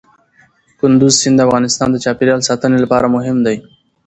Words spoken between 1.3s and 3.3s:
د افغانستان د چاپیریال ساتنې لپاره